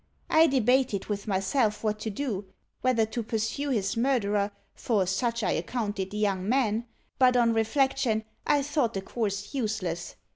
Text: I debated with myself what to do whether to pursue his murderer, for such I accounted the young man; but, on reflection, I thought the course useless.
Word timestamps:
I 0.31 0.47
debated 0.47 1.05
with 1.05 1.27
myself 1.27 1.83
what 1.83 1.99
to 1.99 2.09
do 2.09 2.45
whether 2.81 3.05
to 3.05 3.21
pursue 3.21 3.69
his 3.69 3.95
murderer, 3.95 4.49
for 4.73 5.05
such 5.05 5.43
I 5.43 5.51
accounted 5.51 6.09
the 6.09 6.17
young 6.17 6.49
man; 6.49 6.87
but, 7.19 7.37
on 7.37 7.53
reflection, 7.53 8.23
I 8.47 8.63
thought 8.63 8.95
the 8.95 9.03
course 9.03 9.53
useless. 9.53 10.15